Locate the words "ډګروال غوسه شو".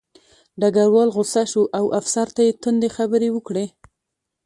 0.59-1.63